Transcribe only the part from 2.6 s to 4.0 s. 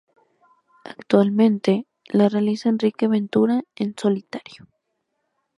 Enrique Ventura en